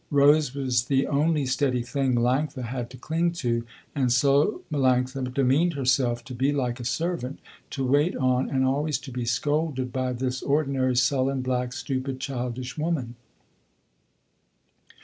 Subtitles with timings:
[0.09, 3.63] Rose was the only steady thing Melanctha had to cling to
[3.93, 7.37] and so Melanctha demeaned herself to be like a servant,
[7.69, 12.79] to wait on, and always to be scolded, by this ordinary, sullen, black, stupid, childish
[12.79, 13.13] woman.